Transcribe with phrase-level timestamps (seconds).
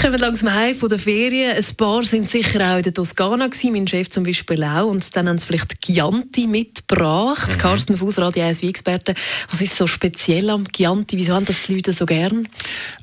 [0.00, 1.54] Kommen langsam heim von der Ferien.
[1.54, 4.86] Ein paar sind sicher auch in der Toskana gewesen, mein Chef zum Beispiel auch.
[4.86, 7.52] Und dann haben sie vielleicht Chianti mitgebracht.
[7.52, 7.58] Mhm.
[7.58, 9.14] Carsten Fuß, Radio 1 Experte.
[9.50, 11.18] Was ist so speziell am Chianti?
[11.18, 12.48] Wieso haben das die Leute so gern?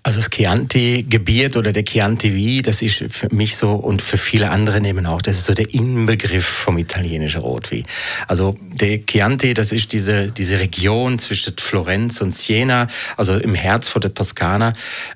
[0.01, 4.49] Also das Chianti-Gebiet oder der Chianti wie, das ist für mich so und für viele
[4.49, 7.83] andere eben auch, das ist so der Inbegriff vom italienischen Rotwein.
[8.27, 12.87] Also der Chianti, das ist diese, diese Region zwischen Florenz und Siena,
[13.17, 14.73] also im Herz von der Toskana.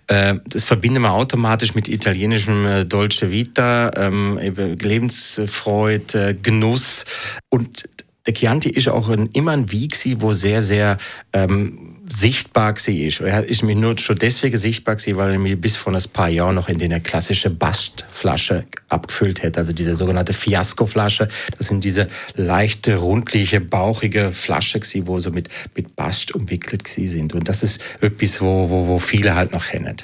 [0.08, 7.06] Äh, das verbinden wir automatisch automatisch mit italienischem äh, Dolce Vita, ähm, Lebensfreude, äh, Genuss.
[7.50, 7.90] Und
[8.26, 10.98] der Chianti ist auch ein, immer ein Weg, wo sehr, sehr
[11.34, 13.28] ähm, sichtbar war.
[13.28, 16.30] Er ist mir nur schon deswegen sichtbar gewesen, weil er mir bis vor ein paar
[16.30, 21.30] Jahren noch in eine klassische Bastflasche abgefüllt hätte, also diese sogenannte Fiasco-Flasche.
[21.58, 27.34] Das sind diese leichte, rundliche, bauchige Flasche gewesen, wo so mit, mit Bast umwickelt sind.
[27.34, 29.96] Und das ist etwas, wo, wo, wo viele halt noch kennen.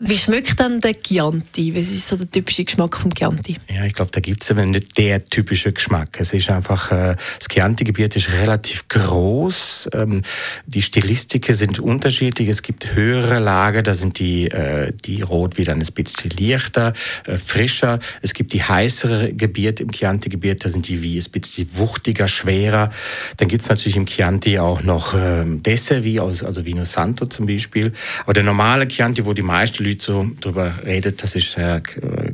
[0.00, 1.74] Wie schmeckt dann der Chianti?
[1.74, 3.56] Was ist so der typische Geschmack vom Chianti?
[3.68, 6.10] Ja, ich glaube, da gibt es eben nicht der typische Geschmack.
[6.20, 9.90] Es ist einfach, äh, das Chianti-Gebiet ist relativ groß.
[9.94, 10.22] Ähm,
[10.66, 12.48] die Stilistiken sind unterschiedlich.
[12.48, 16.92] Es gibt höhere Lager, da sind die, äh, die Rot wieder ein bisschen leichter,
[17.26, 17.98] äh, frischer.
[18.22, 22.92] Es gibt die heißere Gebiete im Chianti-Gebiet, da sind die wie ein bisschen wuchtiger, schwerer.
[23.38, 27.26] Dann gibt es natürlich im Chianti auch noch ähm, Dessert, wie aus, also Vino Santo
[27.26, 27.92] zum Beispiel.
[28.22, 31.80] Aber der normale Chianti, wo die meisten Leute so drüber redet, das ist äh,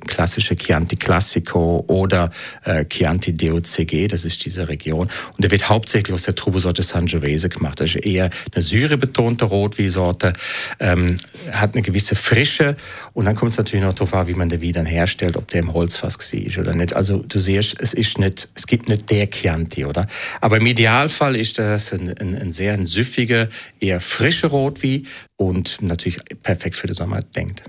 [0.06, 2.30] klassische Chianti Classico oder
[2.64, 5.08] äh, Chianti DOCG, das ist diese Region.
[5.36, 7.80] Und der wird hauptsächlich aus der Trubesorte Sangiovese gemacht.
[7.80, 10.32] Das ist eher eine syrebetonte Rotweinsorte,
[10.80, 11.16] ähm,
[11.52, 12.76] hat eine gewisse Frische
[13.12, 15.60] und dann kommt es natürlich noch darauf an, wie man den Wein herstellt, ob der
[15.60, 16.94] im Holzfass ist oder nicht.
[16.94, 20.06] Also du siehst, es ist nicht, es gibt nicht der Chianti, oder?
[20.40, 23.48] Aber im Idealfall ist das ein, ein, ein sehr ein süffiger,
[23.80, 25.06] eher frischer Rotwein
[25.36, 27.62] und natürlich perfekt für den Sommer denkt.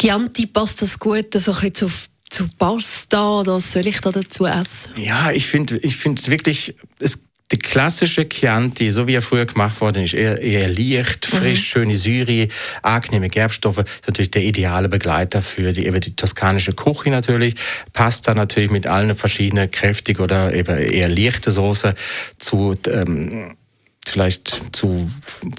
[0.00, 1.90] Chianti passt das gut, so ein bisschen zu
[2.30, 4.90] zu Pasta oder soll ich da dazu essen?
[4.96, 9.46] Ja, ich finde ich finde es wirklich, es, der klassische Chianti, so wie er früher
[9.46, 11.36] gemacht worden ist, eher, eher leicht, mhm.
[11.36, 11.64] frisch, mhm.
[11.64, 12.48] schöne Syri,
[12.82, 17.54] angenehme Gerbstoffe, ist natürlich der ideale Begleiter für die, eben die toskanische Küche natürlich.
[17.92, 21.94] Pasta natürlich mit allen verschiedenen kräftig oder eben eher leichte Soße
[22.38, 23.56] zu ähm,
[24.14, 25.10] vielleicht zu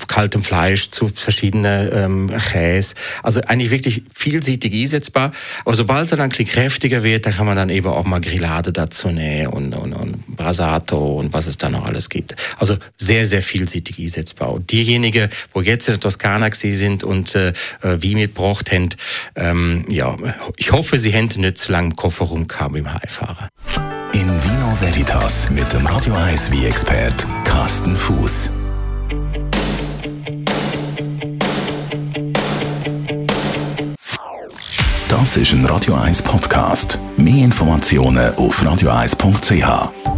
[0.07, 2.95] kaltem Fleisch, zu verschiedenen ähm, Käse.
[3.21, 5.33] Also eigentlich wirklich vielseitig einsetzbar.
[5.65, 8.21] Aber sobald er dann ein bisschen kräftiger wird, da kann man dann eben auch mal
[8.21, 12.37] Grillade dazu nehmen und, und, und Brasato und was es da noch alles gibt.
[12.57, 14.53] Also sehr, sehr vielseitig einsetzbar.
[14.53, 17.51] Und diejenigen, wo jetzt in der Toskana sind und äh,
[17.81, 18.89] wie mitgebracht haben,
[19.35, 20.15] ähm, ja,
[20.55, 23.49] ich hoffe, sie hätten nicht zu lange im Koffer rumgehabt im Heimfahren.
[24.15, 28.51] In Vino Veritas mit dem Radio 1 wie expert Carsten Fuß.
[35.09, 36.97] Das ist ein Radio 1 Podcast.
[37.17, 40.14] Mehr Informationen auf radio1.ch.